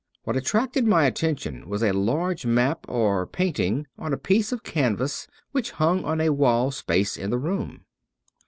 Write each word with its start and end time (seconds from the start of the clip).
What 0.23 0.35
attracted 0.35 0.83
my 0.87 1.05
attention 1.05 1.69
was 1.69 1.83
a 1.83 1.91
large 1.93 2.43
map 2.43 2.87
or 2.89 3.27
painting 3.27 3.85
on 3.99 4.13
a 4.13 4.17
piece 4.17 4.51
of 4.51 4.63
canvas 4.63 5.27
which 5.51 5.73
hung 5.77 6.03
on 6.05 6.19
a 6.19 6.31
wall 6.33 6.71
space 6.71 7.17
in 7.17 7.29
the 7.29 7.37
room. 7.37 7.85